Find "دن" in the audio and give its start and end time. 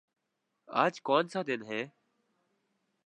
1.47-1.61